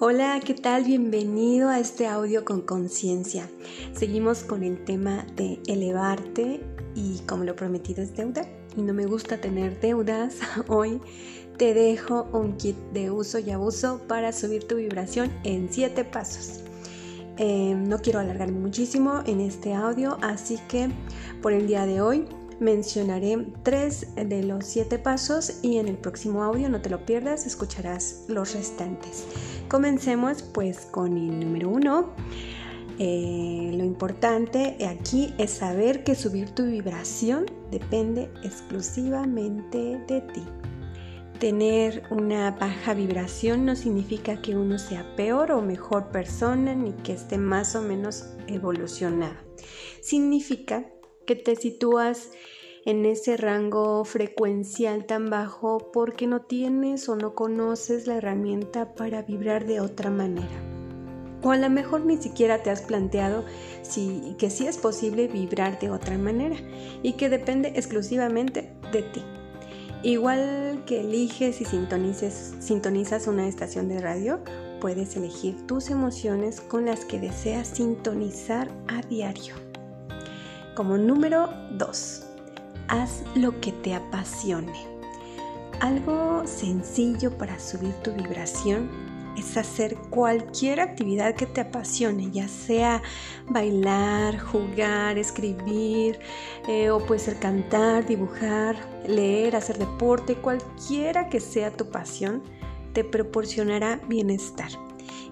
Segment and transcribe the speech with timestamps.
[0.00, 0.84] Hola, ¿qué tal?
[0.84, 3.50] Bienvenido a este audio con conciencia.
[3.92, 6.60] Seguimos con el tema de elevarte
[6.94, 8.42] y como lo prometido es deuda
[8.76, 10.36] y no me gusta tener deudas,
[10.68, 11.00] hoy
[11.56, 16.60] te dejo un kit de uso y abuso para subir tu vibración en 7 pasos.
[17.36, 20.90] Eh, no quiero alargarme muchísimo en este audio, así que
[21.42, 22.24] por el día de hoy
[22.60, 27.46] mencionaré tres de los siete pasos y en el próximo audio, no te lo pierdas,
[27.46, 29.24] escucharás los restantes.
[29.68, 32.12] Comencemos pues con el número uno.
[32.98, 40.42] Eh, lo importante aquí es saber que subir tu vibración depende exclusivamente de ti.
[41.38, 47.12] Tener una baja vibración no significa que uno sea peor o mejor persona ni que
[47.12, 49.36] esté más o menos evolucionado.
[50.02, 50.84] Significa
[51.28, 52.30] que te sitúas
[52.86, 59.20] en ese rango frecuencial tan bajo porque no tienes o no conoces la herramienta para
[59.20, 60.48] vibrar de otra manera.
[61.42, 63.44] O a lo mejor ni siquiera te has planteado
[63.82, 66.56] si, que sí es posible vibrar de otra manera
[67.02, 69.22] y que depende exclusivamente de ti.
[70.02, 74.40] Igual que eliges y sintonizas una estación de radio,
[74.80, 79.67] puedes elegir tus emociones con las que deseas sintonizar a diario.
[80.78, 82.22] Como número 2,
[82.86, 84.86] haz lo que te apasione.
[85.80, 88.88] Algo sencillo para subir tu vibración
[89.36, 93.02] es hacer cualquier actividad que te apasione, ya sea
[93.48, 96.20] bailar, jugar, escribir,
[96.68, 102.40] eh, o puede ser cantar, dibujar, leer, hacer deporte, cualquiera que sea tu pasión,
[102.92, 104.70] te proporcionará bienestar.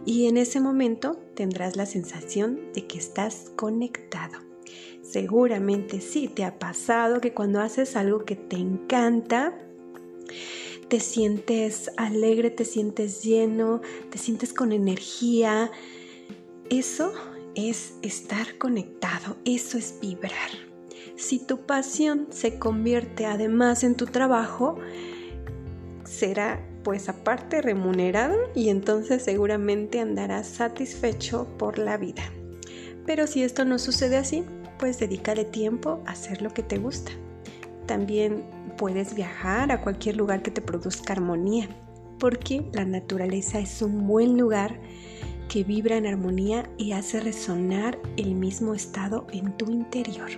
[0.05, 4.56] Y en ese momento tendrás la sensación de que estás conectado.
[5.03, 9.55] Seguramente sí te ha pasado que cuando haces algo que te encanta,
[10.89, 15.71] te sientes alegre, te sientes lleno, te sientes con energía.
[16.71, 17.13] Eso
[17.55, 20.51] es estar conectado, eso es vibrar.
[21.17, 24.77] Si tu pasión se convierte además en tu trabajo,
[26.05, 32.23] será pues aparte remunerado y entonces seguramente andarás satisfecho por la vida.
[33.07, 34.45] Pero si esto no sucede así,
[34.79, 37.13] pues dedícale tiempo a hacer lo que te gusta.
[37.87, 38.45] También
[38.77, 41.69] puedes viajar a cualquier lugar que te produzca armonía,
[42.19, 44.81] porque la naturaleza es un buen lugar
[45.49, 50.31] que vibra en armonía y hace resonar el mismo estado en tu interior.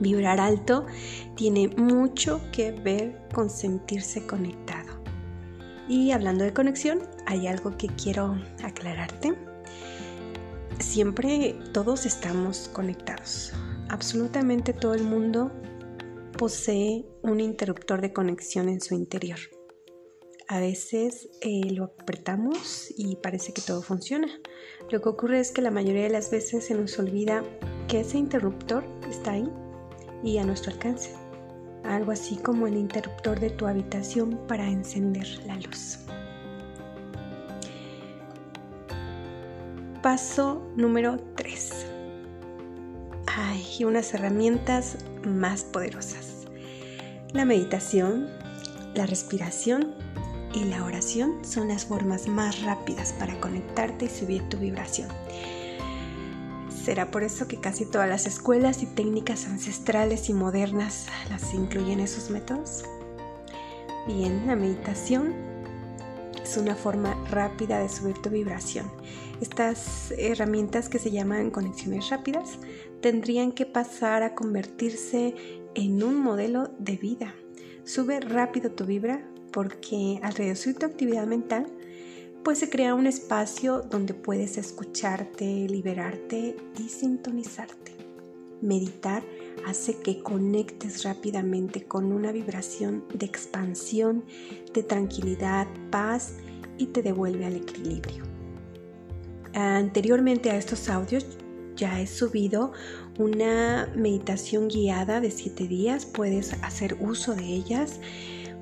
[0.00, 0.84] Vibrar alto
[1.36, 5.00] tiene mucho que ver con sentirse conectado.
[5.88, 9.51] Y hablando de conexión, hay algo que quiero aclararte
[10.78, 13.52] siempre todos estamos conectados.
[13.88, 15.52] Absolutamente todo el mundo
[16.38, 19.38] posee un interruptor de conexión en su interior.
[20.48, 24.28] A veces eh, lo apretamos y parece que todo funciona.
[24.90, 27.42] Lo que ocurre es que la mayoría de las veces se nos olvida
[27.88, 29.48] que ese interruptor está ahí
[30.22, 31.14] y a nuestro alcance.
[31.84, 35.98] Algo así como el interruptor de tu habitación para encender la luz.
[40.02, 41.70] Paso número 3.
[43.36, 46.48] Hay unas herramientas más poderosas.
[47.32, 48.28] La meditación,
[48.96, 49.94] la respiración
[50.54, 55.08] y la oración son las formas más rápidas para conectarte y subir tu vibración.
[56.68, 62.00] ¿Será por eso que casi todas las escuelas y técnicas ancestrales y modernas las incluyen
[62.00, 62.82] esos métodos?
[64.08, 65.51] Bien, la meditación
[66.42, 68.90] es una forma rápida de subir tu vibración
[69.42, 72.60] estas herramientas que se llaman conexiones rápidas
[73.00, 75.34] tendrían que pasar a convertirse
[75.74, 77.34] en un modelo de vida.
[77.82, 81.66] Sube rápido tu vibra porque al reducir tu actividad mental,
[82.44, 87.96] pues se crea un espacio donde puedes escucharte, liberarte y sintonizarte.
[88.60, 89.24] Meditar
[89.66, 94.24] hace que conectes rápidamente con una vibración de expansión,
[94.72, 96.34] de tranquilidad, paz
[96.78, 98.24] y te devuelve al equilibrio.
[99.54, 101.26] Anteriormente a estos audios
[101.76, 102.72] ya he subido
[103.18, 108.00] una meditación guiada de 7 días, puedes hacer uso de ellas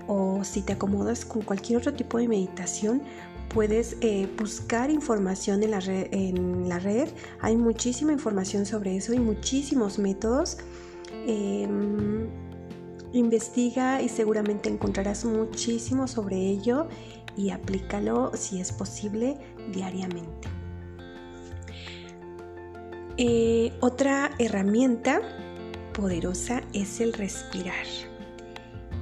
[0.06, 3.02] o si te acomodas con cualquier otro tipo de meditación,
[3.52, 7.08] puedes eh, buscar información en la, red, en la red.
[7.40, 10.58] Hay muchísima información sobre eso y muchísimos métodos.
[11.26, 12.28] Em,
[13.12, 16.86] investiga y seguramente encontrarás muchísimo sobre ello
[17.36, 19.36] y aplícalo si es posible
[19.72, 20.48] diariamente.
[23.16, 25.20] Eh, otra herramienta
[25.92, 28.09] poderosa es el respirar.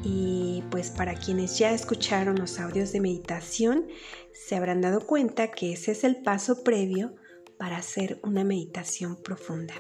[0.03, 3.87] Y pues para quienes ya escucharon los audios de meditación,
[4.33, 7.15] se habrán dado cuenta que ese es el paso previo
[7.59, 9.75] para hacer una meditación profunda.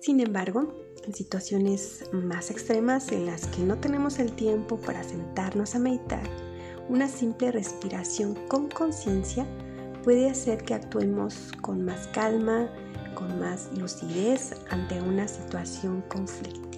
[0.00, 0.74] Sin embargo,
[1.04, 6.22] en situaciones más extremas en las que no tenemos el tiempo para sentarnos a meditar,
[6.88, 9.46] una simple respiración con conciencia
[10.02, 12.68] puede hacer que actuemos con más calma,
[13.14, 16.71] con más lucidez ante una situación conflictiva.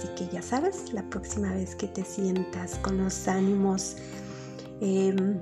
[0.00, 3.96] Así que ya sabes, la próxima vez que te sientas con los ánimos
[4.80, 5.38] em,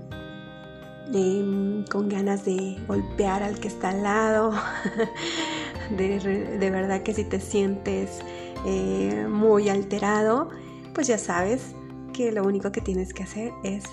[1.15, 4.51] em, con ganas de golpear al que está al lado,
[5.97, 8.19] de, verdad que si te sientes
[8.67, 10.51] eh, muy alterado,
[10.93, 11.77] pues ya sabes
[12.13, 13.85] que lo único que tienes que hacer es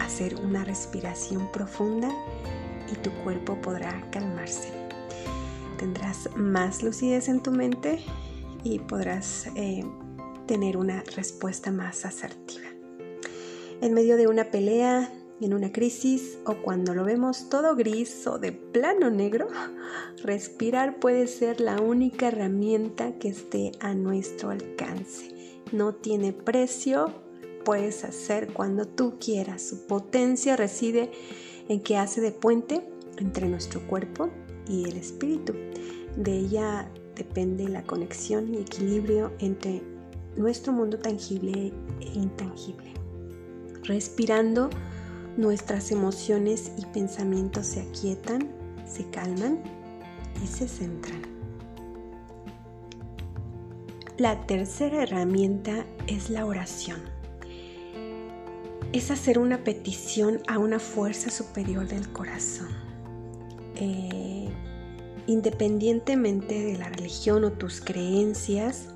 [0.00, 2.10] hacer una respiración profunda
[2.92, 4.72] y tu cuerpo podrá calmarse.
[5.78, 8.04] Tendrás más lucidez en tu mente
[8.64, 9.84] y podrás eh,
[10.46, 12.68] tener una respuesta más asertiva.
[13.80, 18.38] En medio de una pelea, en una crisis o cuando lo vemos todo gris o
[18.38, 19.48] de plano negro,
[20.22, 25.30] respirar puede ser la única herramienta que esté a nuestro alcance.
[25.72, 27.12] No tiene precio,
[27.64, 29.62] puedes hacer cuando tú quieras.
[29.62, 31.10] Su potencia reside
[31.68, 34.30] en que hace de puente entre nuestro cuerpo
[34.68, 35.54] y el espíritu.
[36.16, 39.82] De ella depende la conexión y equilibrio entre
[40.36, 42.92] nuestro mundo tangible e intangible.
[43.84, 44.70] Respirando,
[45.36, 48.50] nuestras emociones y pensamientos se aquietan,
[48.86, 49.60] se calman
[50.42, 51.22] y se centran.
[54.18, 57.00] La tercera herramienta es la oración.
[58.92, 62.68] Es hacer una petición a una fuerza superior del corazón.
[63.76, 64.50] Eh,
[65.26, 68.88] independientemente de la religión o tus creencias,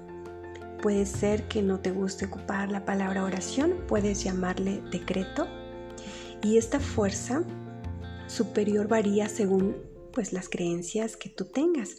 [0.83, 5.47] puede ser que no te guste ocupar la palabra oración, puedes llamarle decreto
[6.43, 7.45] y esta fuerza
[8.27, 9.77] superior varía según
[10.13, 11.97] pues las creencias que tú tengas,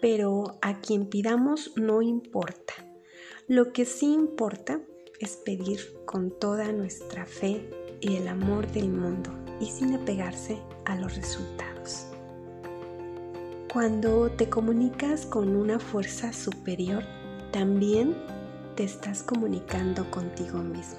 [0.00, 2.74] pero a quien pidamos no importa.
[3.46, 4.80] Lo que sí importa
[5.20, 7.68] es pedir con toda nuestra fe
[8.00, 9.30] y el amor del mundo
[9.60, 12.06] y sin apegarse a los resultados.
[13.72, 17.04] Cuando te comunicas con una fuerza superior,
[17.52, 18.16] también
[18.74, 20.98] te estás comunicando contigo mismo.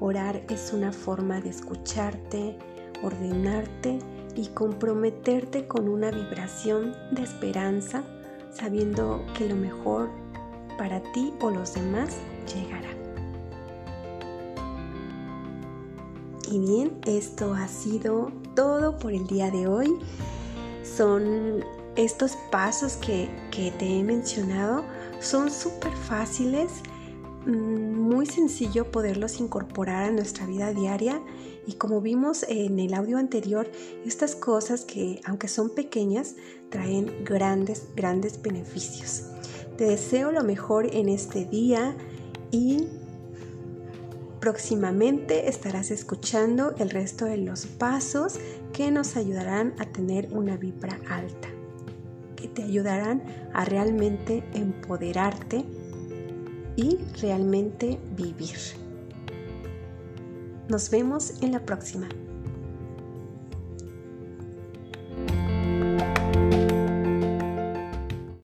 [0.00, 2.56] Orar es una forma de escucharte,
[3.02, 3.98] ordenarte
[4.34, 8.02] y comprometerte con una vibración de esperanza,
[8.50, 10.08] sabiendo que lo mejor
[10.78, 12.16] para ti o los demás
[12.54, 12.88] llegará.
[16.50, 19.98] Y bien, esto ha sido todo por el día de hoy.
[20.98, 21.64] Son
[21.96, 24.84] estos pasos que, que te he mencionado,
[25.20, 26.82] son súper fáciles
[27.48, 31.22] Mm, muy sencillo poderlos incorporar a nuestra vida diaria
[31.66, 33.70] y como vimos en el audio anterior,
[34.04, 36.34] estas cosas que aunque son pequeñas,
[36.68, 39.24] traen grandes, grandes beneficios.
[39.78, 41.96] Te deseo lo mejor en este día
[42.50, 42.86] y
[44.40, 48.38] próximamente estarás escuchando el resto de los pasos
[48.72, 51.48] que nos ayudarán a tener una vibra alta,
[52.36, 55.64] que te ayudarán a realmente empoderarte
[56.76, 58.58] y realmente vivir.
[60.68, 62.08] Nos vemos en la próxima.